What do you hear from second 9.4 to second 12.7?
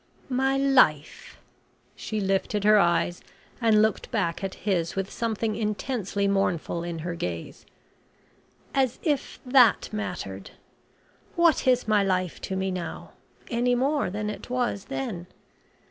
that mattered! What is my life to